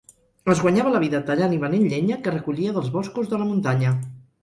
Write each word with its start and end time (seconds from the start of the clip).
Es 0.53 0.61
guanyava 0.63 0.93
la 0.95 1.01
vida 1.03 1.19
tallant 1.27 1.55
i 1.57 1.61
venent 1.65 1.87
llenya 1.93 2.19
que 2.25 2.35
recollia 2.39 2.75
dels 2.81 2.93
boscos 2.99 3.33
de 3.35 3.43
la 3.45 3.51
muntanya. 3.55 3.99